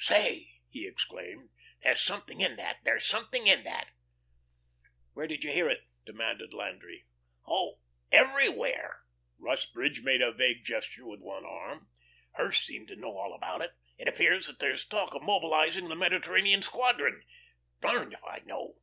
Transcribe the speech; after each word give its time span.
"Say," 0.00 0.50
he 0.70 0.88
exclaimed, 0.88 1.50
"there's 1.84 2.00
something 2.00 2.40
in 2.40 2.56
that, 2.56 2.78
there's 2.82 3.06
something 3.06 3.46
in 3.46 3.62
that!" 3.62 3.90
"Where 5.12 5.28
did 5.28 5.44
you 5.44 5.52
hear 5.52 5.68
it?" 5.68 5.84
demanded 6.04 6.52
Landry. 6.52 7.06
"Oh 7.46 7.78
everywhere." 8.10 9.04
Rusbridge 9.38 10.02
made 10.02 10.20
a 10.20 10.32
vague 10.32 10.64
gesture 10.64 11.06
with 11.06 11.20
one 11.20 11.46
arm. 11.46 11.90
"Hirsch 12.32 12.66
seemed 12.66 12.88
to 12.88 12.96
know 12.96 13.16
all 13.16 13.34
about 13.34 13.60
it. 13.62 13.70
It 13.96 14.08
appears 14.08 14.48
that 14.48 14.58
there's 14.58 14.84
talk 14.84 15.14
of 15.14 15.22
mobilising 15.22 15.88
the 15.88 15.94
Mediterranean 15.94 16.62
squadron. 16.62 17.22
Darned 17.80 18.14
if 18.14 18.24
I 18.24 18.40
know." 18.44 18.80